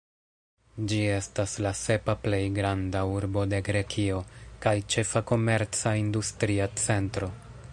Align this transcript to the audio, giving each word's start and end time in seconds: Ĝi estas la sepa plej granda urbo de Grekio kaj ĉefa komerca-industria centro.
Ĝi 0.91 0.95
estas 1.15 1.51
la 1.65 1.73
sepa 1.79 2.15
plej 2.23 2.39
granda 2.55 3.03
urbo 3.17 3.43
de 3.51 3.59
Grekio 3.67 4.23
kaj 4.65 4.73
ĉefa 4.95 5.23
komerca-industria 5.33 6.69
centro. 6.87 7.31